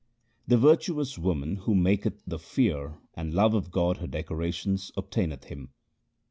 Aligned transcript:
The 0.47 0.57
virtuous 0.57 1.19
woman 1.19 1.57
who 1.57 1.75
maketh 1.75 2.23
the 2.25 2.39
fear 2.39 2.97
And 3.13 3.35
love 3.35 3.53
of 3.53 3.69
God 3.69 3.97
her 3.97 4.07
decorations, 4.07 4.91
obtaineth 4.97 5.43
Him. 5.43 5.69